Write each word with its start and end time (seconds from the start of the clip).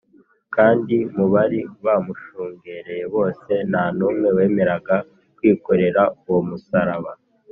kandi 0.55 0.95
mu 1.15 1.25
bari 1.33 1.59
bamushungereye 1.85 3.03
bose, 3.15 3.51
nta 3.69 3.83
n’umwe 3.97 4.27
wemeraga 4.37 4.95
kwikorera 5.37 6.01
uwo 6.27 6.41
musaraba 6.49 7.11